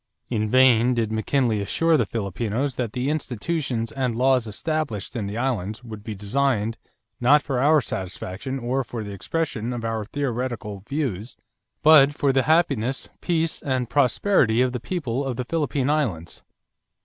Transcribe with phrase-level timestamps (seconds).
[0.31, 5.37] In vain did McKinley assure the Filipinos that the institutions and laws established in the
[5.37, 6.79] islands would be designed
[7.19, 11.37] "not for our satisfaction or for the expression of our theoretical views,
[11.83, 16.41] but for the happiness, peace, and prosperity of the people of the Philippine Islands."